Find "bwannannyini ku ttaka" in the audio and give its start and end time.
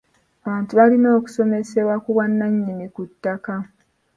2.13-3.55